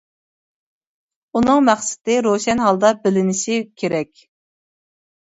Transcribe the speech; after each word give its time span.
ئۇنىڭ 1.39 1.59
مەقسىتى 1.67 2.15
روشەن 2.27 2.63
ھالدا 2.67 2.91
بىلىنىشى 3.03 3.59
كېرەك. 3.83 4.23